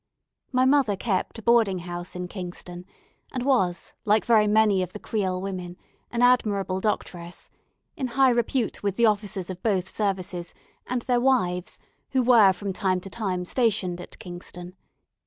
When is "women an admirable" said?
5.39-6.79